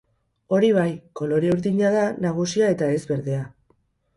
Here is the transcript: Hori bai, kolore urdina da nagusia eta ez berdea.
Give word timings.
Hori 0.55 0.69
bai, 0.77 0.85
kolore 1.19 1.51
urdina 1.57 1.91
da 1.99 2.07
nagusia 2.27 2.73
eta 2.77 2.89
ez 2.97 3.01
berdea. 3.13 3.45